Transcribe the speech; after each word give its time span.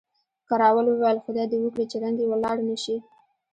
کراول 0.49 0.85
وویل، 0.89 1.17
خدای 1.25 1.45
دې 1.51 1.57
وکړي 1.61 1.85
چې 1.91 1.97
رنګ 2.03 2.17
یې 2.21 2.29
ولاړ 2.29 2.57
نه 2.69 2.75
شي. 2.83 2.97